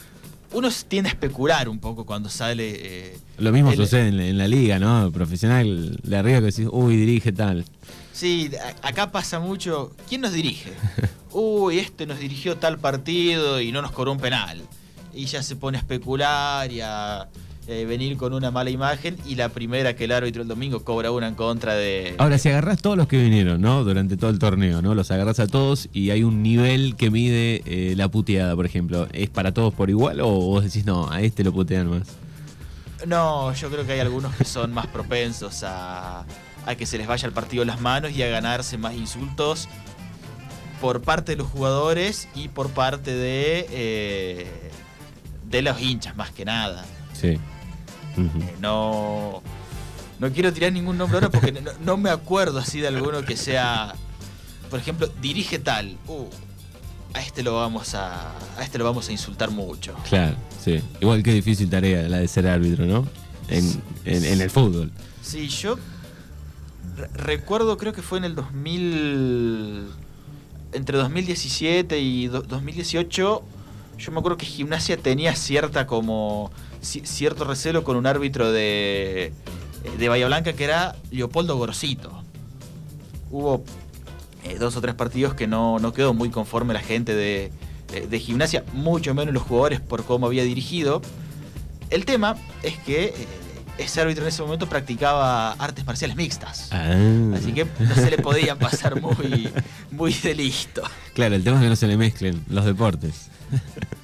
uno 0.52 0.68
tiende 0.88 1.10
a 1.10 1.12
especular 1.12 1.68
un 1.68 1.78
poco 1.78 2.04
cuando 2.04 2.28
sale. 2.28 2.72
Eh, 2.74 3.18
Lo 3.38 3.52
mismo 3.52 3.72
sucede 3.74 4.08
en, 4.08 4.38
la 4.38 4.48
liga, 4.48 4.78
¿no? 4.78 5.10
Profesional 5.12 5.98
de 6.02 6.16
arriba 6.16 6.38
que 6.38 6.46
decís, 6.46 6.66
uy, 6.70 6.96
dirige 6.96 7.32
tal. 7.32 7.64
Sí, 8.12 8.50
acá 8.82 9.12
pasa 9.12 9.38
mucho. 9.38 9.92
¿Quién 10.08 10.22
nos 10.22 10.32
dirige? 10.32 10.72
uy, 11.32 11.78
este 11.78 12.06
nos 12.06 12.18
dirigió 12.18 12.56
tal 12.56 12.78
partido 12.78 13.60
y 13.60 13.70
no 13.70 13.80
nos 13.80 13.92
cobró 13.92 14.12
un 14.12 14.18
penal. 14.18 14.60
Y 15.14 15.26
ya 15.26 15.42
se 15.42 15.56
pone 15.56 15.78
a 15.78 15.80
especular 15.80 16.70
y 16.72 16.80
a 16.80 17.28
eh, 17.68 17.84
venir 17.84 18.16
con 18.16 18.32
una 18.32 18.50
mala 18.50 18.70
imagen 18.70 19.16
y 19.26 19.34
la 19.34 19.50
primera 19.50 19.94
que 19.94 20.04
el 20.04 20.12
árbitro 20.12 20.40
el 20.40 20.48
domingo 20.48 20.82
cobra 20.84 21.10
una 21.10 21.28
en 21.28 21.34
contra 21.34 21.74
de... 21.74 22.14
Ahora, 22.18 22.38
si 22.38 22.48
agarras 22.48 22.80
todos 22.80 22.96
los 22.96 23.08
que 23.08 23.22
vinieron, 23.22 23.60
¿no? 23.60 23.84
Durante 23.84 24.16
todo 24.16 24.30
el 24.30 24.38
torneo, 24.38 24.80
¿no? 24.80 24.94
Los 24.94 25.10
agarras 25.10 25.38
a 25.38 25.46
todos 25.46 25.88
y 25.92 26.10
hay 26.10 26.22
un 26.22 26.42
nivel 26.42 26.96
que 26.96 27.10
mide 27.10 27.62
eh, 27.66 27.94
la 27.94 28.08
puteada, 28.08 28.56
por 28.56 28.64
ejemplo. 28.64 29.06
¿Es 29.12 29.28
para 29.28 29.52
todos 29.52 29.74
por 29.74 29.90
igual 29.90 30.20
o 30.22 30.28
vos 30.28 30.64
decís, 30.64 30.86
no, 30.86 31.10
a 31.10 31.20
este 31.20 31.44
lo 31.44 31.52
putean 31.52 31.90
más? 31.90 32.08
No, 33.06 33.52
yo 33.54 33.70
creo 33.70 33.86
que 33.86 33.92
hay 33.92 34.00
algunos 34.00 34.34
que 34.34 34.44
son 34.44 34.72
más 34.72 34.86
propensos 34.86 35.62
a, 35.62 36.24
a 36.66 36.74
que 36.74 36.86
se 36.86 36.98
les 36.98 37.06
vaya 37.06 37.26
el 37.26 37.32
partido 37.32 37.64
las 37.64 37.80
manos 37.80 38.12
y 38.12 38.22
a 38.22 38.28
ganarse 38.28 38.76
más 38.76 38.94
insultos 38.94 39.68
por 40.80 41.02
parte 41.02 41.32
de 41.32 41.36
los 41.36 41.48
jugadores 41.48 42.28
y 42.34 42.48
por 42.48 42.70
parte 42.70 43.12
de, 43.12 43.66
eh, 43.70 44.70
de 45.48 45.62
los 45.62 45.80
hinchas 45.80 46.16
más 46.16 46.30
que 46.30 46.44
nada. 46.44 46.84
Sí. 47.12 47.38
Eh, 48.16 48.56
no, 48.60 49.42
no 50.18 50.32
quiero 50.32 50.52
tirar 50.52 50.72
ningún 50.72 50.98
nombre 50.98 51.18
ahora 51.18 51.30
porque 51.30 51.52
no, 51.80 51.96
me 51.96 52.10
acuerdo 52.10 52.58
así 52.58 52.80
de 52.80 52.88
alguno 52.88 53.22
que 53.22 53.36
sea, 53.36 53.94
por 54.70 54.80
ejemplo, 54.80 55.06
dirige 55.20 55.58
tal. 55.58 55.96
Uh, 56.06 56.26
a 57.18 57.22
este 57.22 57.42
lo 57.42 57.56
vamos 57.56 57.94
a, 57.94 58.30
a 58.56 58.62
este 58.62 58.78
lo 58.78 58.84
vamos 58.84 59.08
a 59.08 59.12
insultar 59.12 59.50
mucho. 59.50 59.94
Claro, 60.08 60.36
sí. 60.62 60.80
Igual 61.00 61.22
que 61.24 61.32
difícil 61.32 61.68
tarea 61.68 62.08
la 62.08 62.18
de 62.18 62.28
ser 62.28 62.46
árbitro, 62.46 62.86
¿no? 62.86 63.08
En, 63.48 63.82
el 64.04 64.50
fútbol. 64.50 64.92
Sí, 65.20 65.48
yo 65.48 65.78
recuerdo, 67.14 67.76
creo 67.76 67.92
que 67.92 68.02
fue 68.02 68.18
en 68.18 68.24
el 68.24 68.34
2000, 68.36 69.88
entre 70.72 70.98
2017 70.98 71.98
y 71.98 72.28
2018, 72.28 73.42
yo 73.98 74.12
me 74.12 74.18
acuerdo 74.18 74.36
que 74.36 74.46
Gimnasia 74.46 74.96
tenía 74.96 75.34
cierta 75.34 75.86
como 75.86 76.52
cierto 76.80 77.44
recelo 77.44 77.82
con 77.82 77.96
un 77.96 78.06
árbitro 78.06 78.52
de, 78.52 79.32
de 79.98 80.08
Bahía 80.08 80.26
Blanca 80.26 80.52
que 80.52 80.64
era 80.64 80.94
Leopoldo 81.10 81.56
Gorosito. 81.56 82.22
Hubo 83.30 83.64
eh, 84.44 84.56
dos 84.58 84.76
o 84.76 84.80
tres 84.80 84.94
partidos 84.94 85.34
que 85.34 85.46
no, 85.46 85.92
quedó 85.94 86.14
muy 86.14 86.30
conforme 86.30 86.74
la 86.74 86.80
gente 86.80 87.14
de, 87.14 87.50
gimnasia, 88.18 88.64
mucho 88.72 89.14
menos 89.14 89.34
los 89.34 89.42
jugadores 89.42 89.80
por 89.80 90.04
cómo 90.04 90.26
había 90.26 90.44
dirigido. 90.44 91.02
El 91.90 92.04
tema 92.04 92.36
es 92.62 92.76
que 92.78 93.06
eh, 93.06 93.14
ese 93.78 94.00
árbitro 94.00 94.24
en 94.24 94.28
ese 94.28 94.42
momento 94.42 94.68
practicaba 94.68 95.52
artes 95.52 95.86
marciales 95.86 96.16
mixtas. 96.16 96.68
Ah. 96.72 96.94
Así 97.34 97.52
que 97.52 97.66
no 97.80 97.94
se 97.94 98.10
le 98.10 98.18
podían 98.18 98.58
pasar 98.58 99.00
muy, 99.00 99.50
muy 99.90 100.12
de 100.12 100.34
listo. 100.34 100.82
Claro, 101.14 101.34
el 101.34 101.44
tema 101.44 101.56
es 101.56 101.62
que 101.62 101.68
no 101.68 101.76
se 101.76 101.86
le 101.86 101.96
mezclen 101.96 102.44
los 102.48 102.64
deportes. 102.64 103.28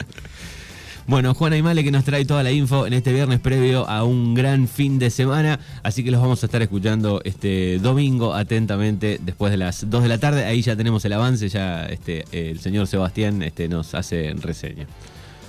Bueno, 1.06 1.34
Juan 1.34 1.52
Aymale 1.52 1.84
que 1.84 1.90
nos 1.90 2.04
trae 2.04 2.24
toda 2.24 2.42
la 2.42 2.50
info 2.50 2.86
en 2.86 2.94
este 2.94 3.12
viernes 3.12 3.38
previo 3.38 3.86
a 3.86 4.04
un 4.04 4.32
gran 4.32 4.66
fin 4.66 4.98
de 4.98 5.10
semana, 5.10 5.60
así 5.82 6.02
que 6.02 6.10
los 6.10 6.18
vamos 6.18 6.42
a 6.42 6.46
estar 6.46 6.62
escuchando 6.62 7.20
este 7.24 7.78
domingo 7.78 8.32
atentamente 8.32 9.20
después 9.20 9.50
de 9.50 9.58
las 9.58 9.90
2 9.90 10.02
de 10.02 10.08
la 10.08 10.16
tarde. 10.16 10.46
Ahí 10.46 10.62
ya 10.62 10.74
tenemos 10.76 11.04
el 11.04 11.12
avance, 11.12 11.50
ya 11.50 11.84
este, 11.84 12.24
el 12.32 12.58
señor 12.58 12.86
Sebastián 12.86 13.42
este, 13.42 13.68
nos 13.68 13.94
hace 13.94 14.32
reseña. 14.40 14.86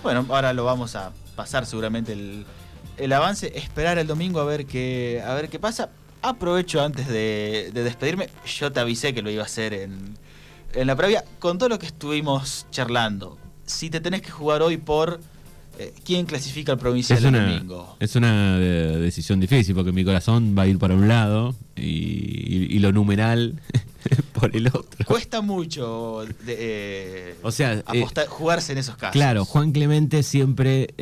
Bueno, 0.04 0.26
ahora 0.28 0.52
lo 0.52 0.66
vamos 0.66 0.98
a 0.98 1.14
pasar 1.38 1.66
seguramente 1.66 2.12
el, 2.98 3.14
avance, 3.14 3.58
esperar 3.58 3.98
el 3.98 4.08
domingo 4.08 4.42
a 4.42 4.44
ver 4.44 4.66
qué, 4.66 5.24
a 5.26 5.36
ver 5.36 5.48
qué 5.48 5.58
pasa. 5.58 5.90
Aprovecho 6.22 6.84
antes 6.84 7.08
de, 7.08 7.72
despedirme, 7.74 8.28
yo 8.46 8.74
te 8.74 8.82
avisé 8.82 9.14
que 9.14 9.22
lo 9.22 9.30
iba 9.30 9.44
a 9.44 9.46
hacer 9.46 9.74
en, 9.74 10.18
en 10.74 10.88
la 10.88 10.98
previa, 10.98 11.24
con 11.40 11.58
todo 11.58 11.70
lo 11.70 11.80
que 11.80 11.86
estuvimos 11.86 12.68
charlando. 12.72 13.38
Si 13.66 13.90
te 13.90 14.02
tenés 14.02 14.22
que 14.22 14.32
jugar 14.32 14.62
hoy 14.62 14.76
por 14.76 15.22
¿Quién 16.04 16.26
clasifica 16.26 16.74
al 16.74 16.78
provincial 16.78 17.24
el 17.24 17.34
domingo? 17.34 17.98
Es 18.00 18.16
una 18.16 18.58
eh, 18.60 18.98
decisión 19.00 19.40
difícil 19.40 19.76
porque 19.76 19.92
mi 19.92 20.06
corazón 20.06 20.56
va 20.58 20.64
a 20.64 20.68
ir 20.68 20.78
para 20.78 20.96
un 20.96 21.08
lado 21.08 21.56
y, 21.76 22.80
lo 22.80 22.92
numeral 22.92 23.60
por 24.34 24.56
el 24.56 24.68
otro. 24.68 25.06
Cuesta 25.06 25.42
mucho 25.42 26.24
eh, 26.48 27.36
o 27.42 27.52
sea, 27.52 27.84
jugarse 28.28 28.74
en 28.74 28.78
esos 28.78 28.96
casos. 28.96 29.14
Claro, 29.14 29.46
Juan 29.46 29.72
Clemente 29.72 30.24
siempre, 30.24 30.94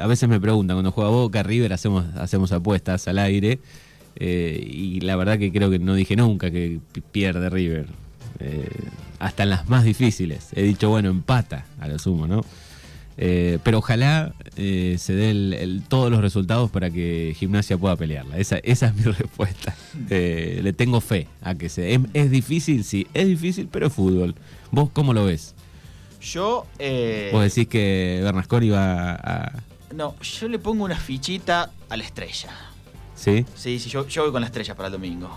a 0.00 0.06
veces 0.06 0.28
me 0.28 0.40
pregunta, 0.40 0.74
cuando 0.74 0.92
juega 0.92 1.10
Boca, 1.10 1.42
River, 1.42 1.72
hacemos, 1.72 2.04
hacemos 2.16 2.52
apuestas 2.52 3.06
al 3.08 3.18
aire 3.18 3.58
y 4.18 5.00
la 5.00 5.16
verdad 5.16 5.38
que 5.38 5.52
creo 5.52 5.70
que 5.70 5.78
no 5.78 5.94
dije 5.94 6.16
nunca 6.16 6.50
que 6.50 6.80
pierde 7.10 7.50
River. 7.50 7.86
hasta 9.18 9.42
en 9.42 9.50
las 9.50 9.68
más 9.68 9.84
difíciles. 9.84 10.48
He 10.54 10.62
dicho, 10.62 10.88
bueno, 10.88 11.10
empata 11.10 11.66
a 11.78 11.88
lo 11.88 11.98
sumo, 11.98 12.26
¿no? 12.26 12.42
Eh, 13.18 13.58
pero 13.62 13.78
ojalá 13.78 14.32
eh, 14.56 14.96
se 14.98 15.14
den 15.14 15.82
todos 15.88 16.10
los 16.10 16.20
resultados 16.20 16.70
para 16.70 16.90
que 16.90 17.34
Gimnasia 17.36 17.76
pueda 17.76 17.96
pelearla. 17.96 18.38
Esa, 18.38 18.58
esa 18.58 18.86
es 18.86 18.94
mi 18.94 19.02
respuesta. 19.12 19.76
Eh, 20.10 20.60
le 20.62 20.72
tengo 20.72 21.00
fe 21.00 21.28
a 21.42 21.54
que 21.54 21.68
se. 21.68 21.94
Es, 21.94 22.00
es, 22.14 22.30
difícil, 22.30 22.84
sí, 22.84 23.06
es 23.14 23.26
difícil, 23.26 23.68
pero 23.70 23.86
es 23.86 23.92
fútbol. 23.92 24.34
¿Vos 24.70 24.90
cómo 24.92 25.12
lo 25.12 25.24
ves? 25.24 25.54
Yo. 26.20 26.66
Vos 27.32 27.42
decís 27.42 27.68
que 27.68 28.20
Bernasconi 28.22 28.70
va 28.70 29.12
a. 29.14 29.52
No, 29.94 30.18
yo 30.20 30.48
le 30.48 30.58
pongo 30.58 30.84
una 30.84 30.96
fichita 30.96 31.70
a 31.88 31.96
la 31.96 32.04
estrella. 32.04 32.50
¿Sí? 33.14 33.44
Sí, 33.54 33.78
sí, 33.78 33.90
yo, 33.90 34.08
yo 34.08 34.22
voy 34.22 34.32
con 34.32 34.40
la 34.40 34.46
estrella 34.46 34.74
para 34.74 34.86
el 34.86 34.92
domingo. 34.92 35.30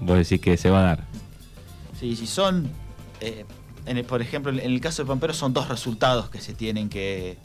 Vos 0.00 0.16
decís 0.18 0.40
que 0.40 0.56
se 0.56 0.70
va 0.70 0.80
a 0.80 0.82
dar. 0.82 1.04
Sí, 1.98 2.16
sí, 2.16 2.26
son 2.26 2.70
en 3.86 3.98
el- 3.98 4.04
por 4.04 4.20
ejemplo, 4.22 4.50
en 4.52 4.58
el 4.60 4.80
caso 4.80 5.02
de 5.02 5.08
Pampero 5.08 5.32
son 5.34 5.52
dos 5.52 5.68
resultados 5.68 6.28
que 6.30 6.40
se 6.40 6.52
tienen 6.54 6.88
que, 6.88 7.38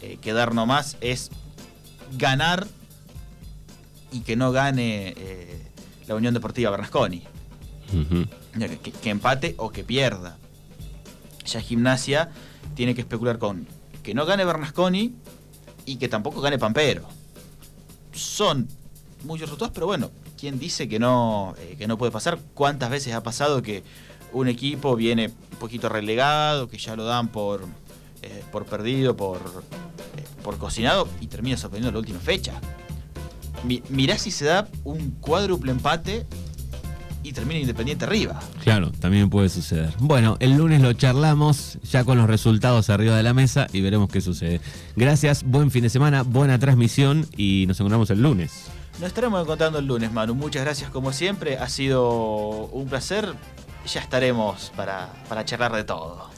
eh, 0.00 0.18
que 0.20 0.32
dar 0.32 0.54
nomás. 0.54 0.96
Es 1.00 1.30
ganar 2.16 2.66
y 4.12 4.20
que 4.20 4.36
no 4.36 4.52
gane 4.52 5.14
eh, 5.16 5.62
la 6.06 6.14
Unión 6.14 6.34
Deportiva 6.34 6.70
Bernasconi. 6.70 7.22
Que, 8.58 8.78
que 8.92 9.10
empate 9.10 9.54
o 9.58 9.70
que 9.70 9.82
pierda. 9.84 10.36
Ya 11.46 11.60
Gimnasia 11.60 12.30
tiene 12.74 12.94
que 12.94 13.00
especular 13.00 13.38
con 13.38 13.66
que 14.02 14.12
no 14.14 14.26
gane 14.26 14.44
Bernasconi 14.44 15.14
y 15.86 15.96
que 15.96 16.08
tampoco 16.08 16.40
gane 16.40 16.58
Pampero. 16.58 17.02
Son 18.12 18.68
muchos 19.24 19.42
resultados, 19.48 19.72
pero 19.72 19.86
bueno, 19.86 20.10
¿quién 20.38 20.58
dice 20.58 20.88
que 20.88 20.98
no, 20.98 21.54
eh, 21.58 21.76
que 21.78 21.86
no 21.86 21.96
puede 21.96 22.12
pasar? 22.12 22.38
¿Cuántas 22.54 22.90
veces 22.90 23.14
ha 23.14 23.22
pasado 23.22 23.62
que 23.62 23.82
un 24.32 24.48
equipo 24.48 24.94
viene 24.96 25.28
un 25.52 25.58
poquito 25.58 25.88
relegado, 25.88 26.68
que 26.68 26.78
ya 26.78 26.94
lo 26.96 27.04
dan 27.04 27.28
por, 27.28 27.64
eh, 28.22 28.42
por 28.52 28.64
perdido, 28.66 29.16
por, 29.16 29.38
eh, 30.16 30.24
por 30.42 30.58
cocinado 30.58 31.08
y 31.20 31.26
termina 31.26 31.56
sorprendiendo 31.56 31.88
en 31.90 31.94
la 31.94 32.00
última 32.00 32.18
fecha? 32.20 32.54
Mi- 33.64 33.82
mirá 33.88 34.18
si 34.18 34.30
se 34.30 34.44
da 34.44 34.68
un 34.84 35.10
cuádruple 35.20 35.72
empate 35.72 36.26
y 37.24 37.32
termina 37.32 37.58
Independiente 37.60 38.04
arriba. 38.04 38.38
Claro, 38.62 38.90
también 38.92 39.28
puede 39.28 39.48
suceder. 39.48 39.92
Bueno, 39.98 40.36
el 40.40 40.56
lunes 40.56 40.80
lo 40.80 40.92
charlamos 40.92 41.78
ya 41.82 42.04
con 42.04 42.16
los 42.16 42.28
resultados 42.28 42.88
arriba 42.90 43.16
de 43.16 43.22
la 43.24 43.34
mesa 43.34 43.66
y 43.72 43.80
veremos 43.80 44.08
qué 44.08 44.20
sucede. 44.20 44.60
Gracias, 44.96 45.42
buen 45.42 45.70
fin 45.70 45.82
de 45.82 45.90
semana, 45.90 46.22
buena 46.22 46.58
transmisión 46.58 47.26
y 47.36 47.64
nos 47.66 47.80
encontramos 47.80 48.08
el 48.10 48.22
lunes. 48.22 48.66
Nos 49.00 49.08
estaremos 49.08 49.42
encontrando 49.42 49.78
el 49.80 49.86
lunes, 49.86 50.12
Manu. 50.12 50.34
Muchas 50.34 50.62
gracias 50.62 50.90
como 50.90 51.12
siempre. 51.12 51.58
Ha 51.58 51.68
sido 51.68 52.66
un 52.72 52.86
placer. 52.88 53.34
Ya 53.92 54.02
estaremos 54.02 54.70
para, 54.76 55.08
para 55.30 55.46
charlar 55.46 55.72
de 55.72 55.82
todo. 55.82 56.28